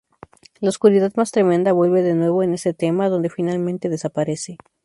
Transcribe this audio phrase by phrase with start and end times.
[0.61, 4.57] La oscuridad más tremenda vuelve de nuevo en este tema, donde finalmente desaparece.